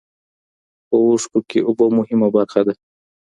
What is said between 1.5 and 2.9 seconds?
اوبه مهمه برخه ده.